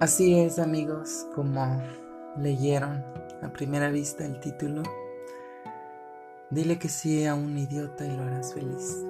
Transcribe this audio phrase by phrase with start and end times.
[0.00, 1.78] Así es amigos, como
[2.38, 3.04] leyeron
[3.42, 4.82] a primera vista el título,
[6.48, 9.04] dile que sí a un idiota y lo harás feliz.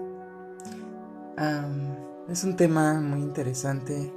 [2.29, 4.13] es un tema muy interesante,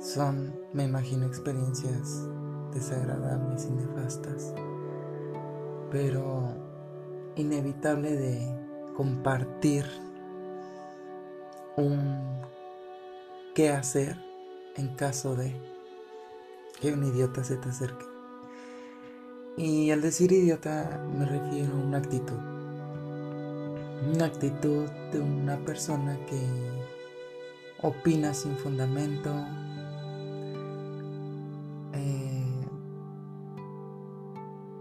[0.00, 2.26] son, me imagino, experiencias
[2.72, 4.54] desagradables y nefastas,
[5.90, 6.48] pero
[7.34, 9.84] inevitable de compartir
[11.76, 12.40] un
[13.54, 14.16] qué hacer
[14.76, 15.75] en caso de
[16.80, 18.06] que un idiota se te acerque.
[19.56, 22.36] Y al decir idiota me refiero a una actitud.
[24.14, 26.40] Una actitud de una persona que
[27.82, 29.34] opina sin fundamento.
[31.94, 32.66] Eh,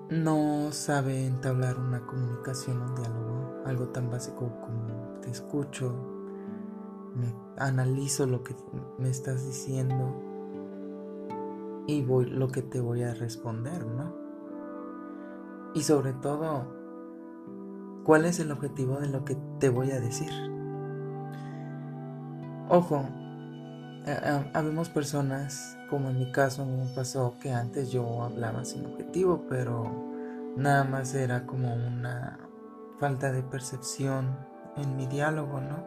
[0.10, 5.96] no sabe entablar una comunicación, un diálogo, algo tan básico como te escucho,
[7.58, 8.54] analizo lo que
[9.00, 10.35] me estás diciendo
[11.88, 14.14] y voy lo que te voy a responder, ¿no?
[15.74, 16.74] Y sobre todo,
[18.04, 20.32] ¿cuál es el objetivo de lo que te voy a decir?
[22.70, 23.06] Ojo,
[24.54, 29.84] habemos personas, como en mi caso me pasó, que antes yo hablaba sin objetivo, pero
[30.56, 32.40] nada más era como una
[33.00, 34.36] falta de percepción
[34.78, 35.84] en mi diálogo, ¿no?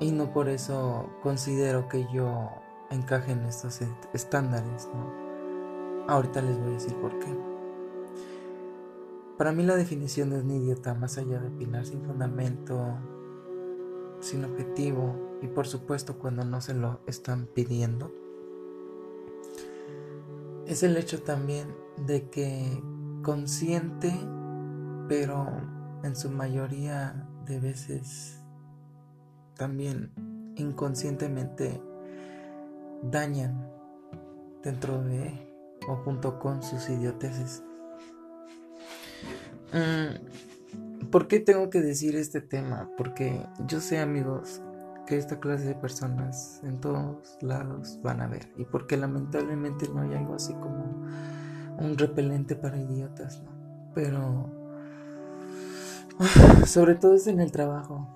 [0.00, 2.50] Y no por eso considero que yo
[2.94, 3.80] encajen estos
[4.12, 6.06] estándares, ¿no?
[6.08, 7.34] Ahorita les voy a decir por qué.
[9.38, 12.96] Para mí la definición de un idiota, más allá de opinar sin fundamento,
[14.20, 18.12] sin objetivo y por supuesto cuando no se lo están pidiendo,
[20.66, 21.74] es el hecho también
[22.06, 22.82] de que
[23.22, 24.12] consciente,
[25.08, 25.46] pero
[26.02, 28.40] en su mayoría de veces
[29.56, 30.12] también
[30.56, 31.82] inconscientemente
[33.10, 33.68] dañan
[34.62, 35.32] dentro de
[35.88, 37.62] o junto con sus idioteces.
[39.72, 42.90] Mm, ¿Por qué tengo que decir este tema?
[42.96, 44.62] Porque yo sé amigos
[45.06, 50.02] que esta clase de personas en todos lados van a ver y porque lamentablemente no
[50.02, 51.06] hay algo así como
[51.78, 53.50] un repelente para idiotas, ¿no?
[53.94, 54.50] Pero
[56.66, 58.08] sobre todo es en el trabajo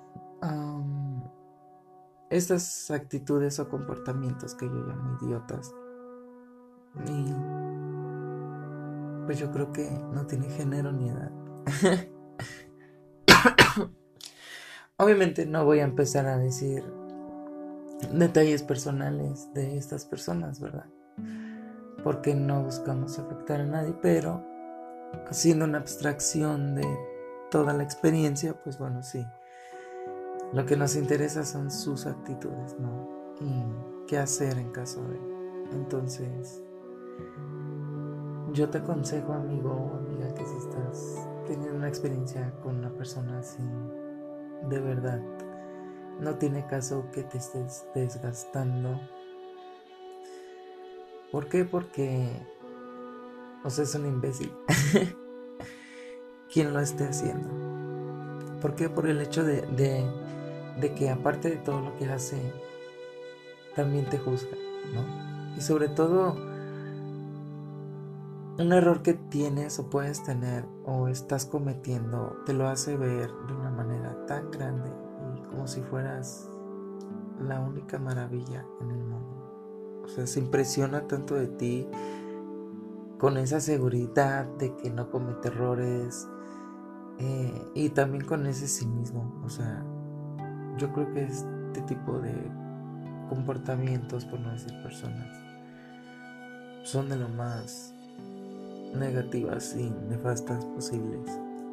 [2.31, 5.75] estas actitudes o comportamientos que yo llamo idiotas.
[7.07, 7.35] Y
[9.27, 11.31] pues yo creo que no tiene género ni edad.
[14.97, 16.85] Obviamente no voy a empezar a decir
[18.13, 20.87] detalles personales de estas personas, ¿verdad?
[22.03, 24.45] Porque no buscamos afectar a nadie, pero
[25.29, 26.87] haciendo una abstracción de
[27.51, 29.25] toda la experiencia, pues bueno, sí,
[30.53, 33.09] lo que nos interesa son sus actitudes, ¿no?
[33.41, 35.19] Y qué hacer en caso de...
[35.73, 36.63] Entonces,
[38.53, 43.39] yo te aconsejo, amigo o amiga, que si estás teniendo una experiencia con una persona
[43.39, 43.63] así,
[44.69, 45.21] de verdad,
[46.21, 48.99] no tiene caso que te estés desgastando.
[51.31, 51.65] ¿Por qué?
[51.65, 52.31] Porque,
[53.65, 54.53] o sea, es un imbécil.
[56.53, 57.49] quien lo esté haciendo.
[58.61, 58.89] ¿Por qué?
[58.89, 60.05] Por el hecho de, de
[60.81, 62.53] de que aparte de todo lo que hace,
[63.75, 64.57] también te juzga,
[64.95, 65.57] ¿no?
[65.57, 66.37] Y sobre todo,
[68.59, 73.55] un error que tienes o puedes tener o estás cometiendo te lo hace ver de
[73.55, 74.91] una manera tan grande
[75.37, 76.51] y como si fueras
[77.41, 80.03] la única maravilla en el mundo.
[80.05, 81.89] O sea, se impresiona tanto de ti
[83.19, 86.29] con esa seguridad de que no comete errores
[87.19, 89.41] eh, y también con ese cinismo.
[89.45, 89.85] O sea,
[90.79, 92.33] yo creo que este tipo de
[93.29, 95.29] comportamientos, por no decir personas,
[96.85, 97.93] son de lo más
[98.95, 101.21] negativas y nefastas posibles.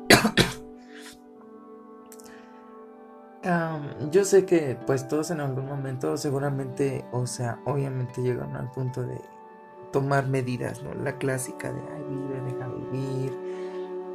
[4.11, 9.03] yo sé que pues todos en algún momento seguramente, o sea, obviamente llegan al punto
[9.03, 9.19] de
[9.93, 10.93] tomar medidas, ¿no?
[10.96, 13.31] La clásica de, ay, vive, deja vivir.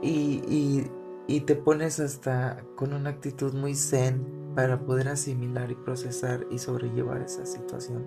[0.03, 0.91] Y,
[1.27, 6.59] y te pones hasta con una actitud muy zen para poder asimilar y procesar y
[6.59, 8.07] sobrellevar esa situación.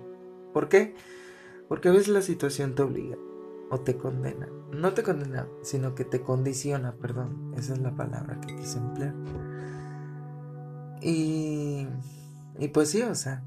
[0.52, 0.94] ¿Por qué?
[1.68, 3.16] Porque a veces la situación te obliga
[3.70, 4.48] o te condena.
[4.70, 7.54] No te condena, sino que te condiciona, perdón.
[7.56, 9.14] Esa es la palabra que quise emplear.
[11.00, 11.86] Y,
[12.58, 13.42] y pues sí, o sea,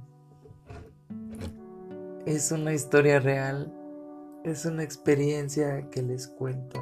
[2.26, 3.74] es una historia real,
[4.44, 6.80] es una experiencia que les cuento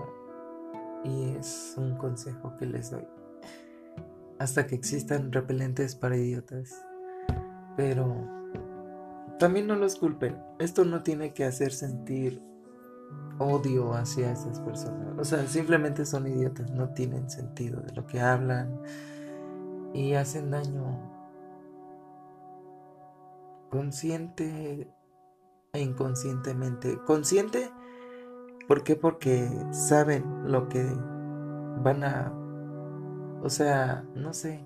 [1.04, 3.06] y es un consejo que les doy
[4.40, 6.74] hasta que existan repelentes para idiotas.
[7.78, 8.16] Pero
[9.40, 10.38] también no los culpen.
[10.60, 12.42] Esto no tiene que hacer sentir
[13.40, 15.18] odio hacia esas personas.
[15.18, 18.80] O sea, simplemente son idiotas, no tienen sentido de lo que hablan
[19.94, 21.12] y hacen daño
[23.70, 24.90] consciente
[25.74, 26.98] e inconscientemente.
[27.06, 27.72] Consciente,
[28.68, 28.96] ¿por qué?
[28.96, 30.84] Porque saben lo que
[31.84, 32.45] van a...
[33.46, 34.66] O sea, no sé.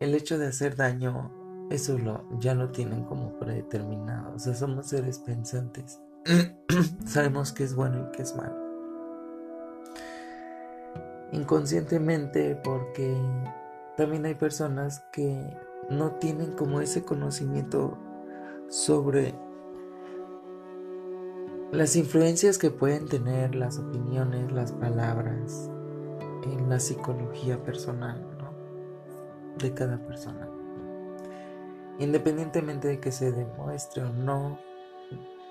[0.00, 1.32] El hecho de hacer daño,
[1.70, 4.34] eso lo, ya lo tienen como predeterminado.
[4.34, 5.98] O sea, somos seres pensantes.
[7.06, 8.54] Sabemos que es bueno y que es malo.
[11.32, 13.16] Inconscientemente porque
[13.96, 15.56] también hay personas que
[15.88, 17.96] no tienen como ese conocimiento
[18.68, 19.34] sobre
[21.72, 25.70] las influencias que pueden tener las opiniones, las palabras
[26.70, 28.24] en la psicología personal
[29.58, 30.48] de cada persona.
[31.98, 34.56] Independientemente de que se demuestre o no,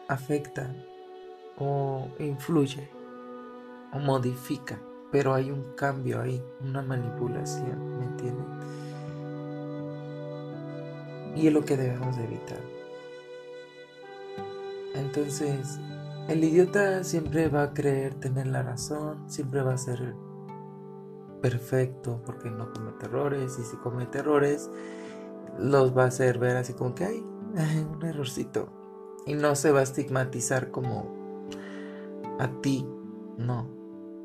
[0.07, 0.73] afecta
[1.57, 2.89] o influye
[3.91, 4.79] o modifica,
[5.11, 8.47] pero hay un cambio ahí, una manipulación, ¿me entienden?
[11.35, 12.61] Y es lo que debemos de evitar.
[14.95, 15.79] Entonces,
[16.29, 20.15] el idiota siempre va a creer tener la razón, siempre va a ser
[21.41, 24.69] perfecto porque no comete errores y si comete errores
[25.57, 28.69] los va a hacer ver así como que hay un errorcito
[29.25, 31.19] y no se va a estigmatizar como
[32.39, 32.87] a ti,
[33.37, 33.67] no.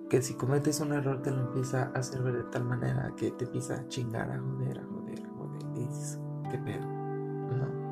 [0.09, 3.31] Que si cometes un error te lo empieza a hacer ver de tal manera que
[3.33, 5.63] te empieza a chingar, a joder, a joder, a joder.
[5.75, 6.21] Y dices,
[6.51, 7.85] qué pedo, no.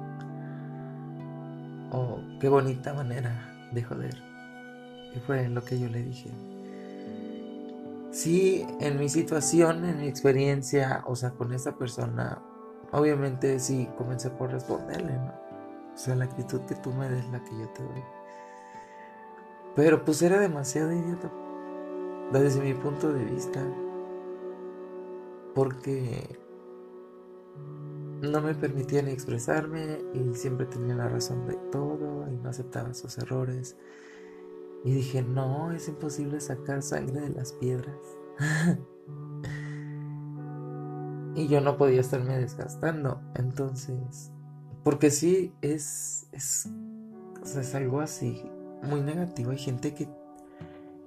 [1.92, 4.16] Oh, qué bonita manera de joder.
[5.14, 6.30] Y fue lo que yo le dije.
[8.12, 12.42] Sí, en mi situación, en mi experiencia, o sea, con esa persona,
[12.92, 15.32] obviamente sí comencé por responderle, ¿no?
[15.94, 18.04] O sea, la actitud que tú me des la que yo te doy.
[19.74, 21.32] Pero pues era demasiado idiota.
[22.32, 23.62] Desde mi punto de vista.
[25.54, 26.38] Porque
[28.20, 33.16] no me permitían expresarme y siempre tenía la razón de todo y no aceptaba sus
[33.16, 33.76] errores.
[34.84, 37.96] Y dije, no, es imposible sacar sangre de las piedras.
[41.34, 43.20] y yo no podía estarme desgastando.
[43.34, 44.32] Entonces
[44.82, 46.68] porque sí, es, es,
[47.44, 48.42] es algo así
[48.82, 49.52] muy negativo.
[49.52, 50.08] Hay gente que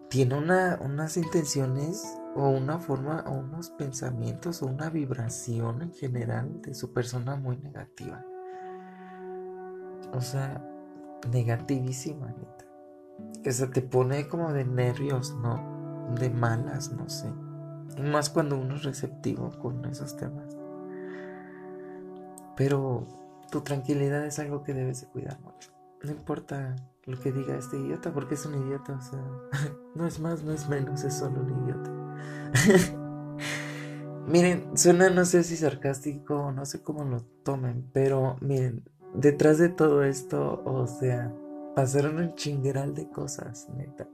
[0.09, 2.05] tiene una, unas intenciones
[2.35, 7.57] o una forma o unos pensamientos o una vibración en general de su persona muy
[7.57, 8.25] negativa.
[10.13, 10.65] O sea,
[11.31, 12.65] negativísima, neta.
[13.43, 16.15] Que se te pone como de nervios, ¿no?
[16.19, 17.31] De malas, no sé.
[17.97, 20.55] Y más cuando uno es receptivo con esos temas.
[22.55, 23.07] Pero
[23.51, 25.71] tu tranquilidad es algo que debes de cuidar mucho.
[26.03, 26.75] No importa
[27.05, 29.23] lo que diga este idiota, porque es un idiota, o sea,
[29.95, 31.91] no es más, no es menos, es solo un idiota.
[34.27, 38.83] miren, suena no sé si sarcástico, no sé cómo lo tomen, pero miren,
[39.13, 41.33] detrás de todo esto, o sea,
[41.75, 44.07] pasaron un chingueral de cosas, neta.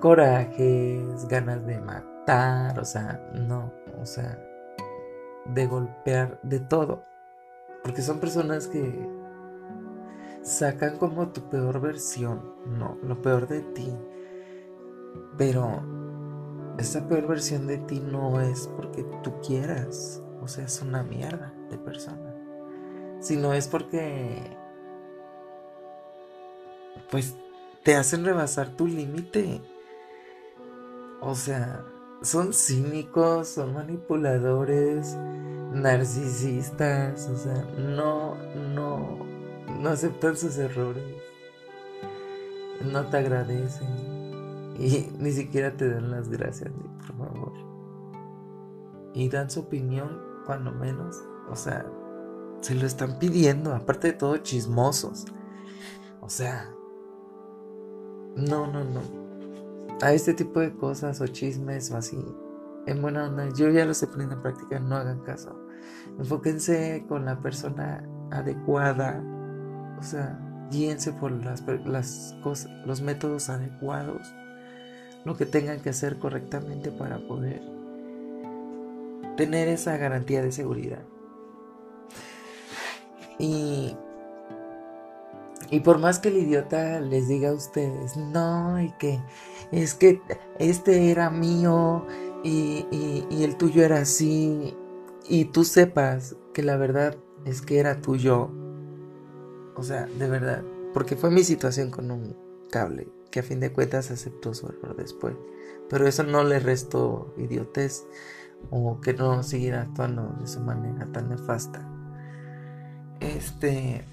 [0.00, 4.38] Corajes, ganas de matar, o sea, no, o sea,
[5.46, 7.04] de golpear, de todo.
[7.82, 9.08] Porque son personas que
[10.42, 13.92] sacan como tu peor versión, no, lo peor de ti.
[15.36, 15.82] Pero
[16.78, 21.52] esa peor versión de ti no es porque tú quieras, o sea, es una mierda
[21.70, 22.34] de persona.
[23.20, 24.56] Sino es porque
[27.10, 27.36] pues
[27.82, 29.60] te hacen rebasar tu límite.
[31.20, 31.84] O sea,
[32.22, 35.16] son cínicos, son manipuladores,
[35.72, 38.36] narcisistas, o sea, no,
[38.74, 39.18] no,
[39.80, 41.04] no aceptan sus errores,
[42.82, 46.70] no te agradecen y ni siquiera te dan las gracias,
[47.06, 47.52] por favor.
[49.14, 51.86] Y dan su opinión, cuando menos, o sea,
[52.60, 55.26] se lo están pidiendo, aparte de todo, chismosos.
[56.20, 56.74] O sea,
[58.36, 59.00] no, no, no.
[60.02, 62.18] A este tipo de cosas o chismes o así,
[62.86, 65.58] en buena onda, yo ya los he ponido en práctica, no hagan caso.
[66.18, 69.22] Enfóquense con la persona adecuada,
[69.98, 70.38] o sea,
[70.70, 74.34] guíense por las, las cosas, los métodos adecuados,
[75.24, 77.62] lo que tengan que hacer correctamente para poder
[79.36, 81.02] tener esa garantía de seguridad.
[83.38, 83.96] Y,
[85.74, 89.20] y por más que el idiota les diga a ustedes, no, y que
[89.72, 90.22] es que
[90.60, 92.06] este era mío
[92.44, 92.86] y,
[93.28, 94.76] y, el tuyo era así,
[95.28, 98.50] y tú sepas que la verdad es que era tuyo.
[99.74, 100.62] O sea, de verdad.
[100.92, 102.36] Porque fue mi situación con un
[102.70, 105.34] cable, que a fin de cuentas aceptó su error después.
[105.90, 108.06] Pero eso no le restó idiotez
[108.70, 111.84] o que no siguiera actuando de su manera tan nefasta.
[113.18, 114.04] Este.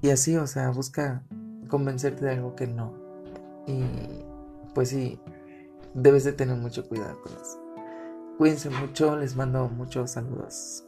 [0.00, 1.22] Y así, o sea, busca
[1.68, 2.94] convencerte de algo que no.
[3.66, 3.82] Y
[4.74, 5.20] pues sí,
[5.94, 7.58] debes de tener mucho cuidado con eso.
[8.38, 10.84] Cuídense mucho, les mando muchos saludos.